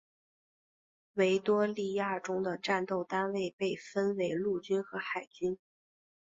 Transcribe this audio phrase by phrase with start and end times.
[1.13, 5.59] 维多利亚中的战斗单位被分为陆军和海军。